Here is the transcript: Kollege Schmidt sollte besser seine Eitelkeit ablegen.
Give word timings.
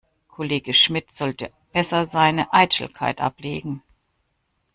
Kollege 0.29 0.73
Schmidt 0.73 1.11
sollte 1.11 1.51
besser 1.73 2.07
seine 2.07 2.51
Eitelkeit 2.53 3.21
ablegen. 3.21 3.83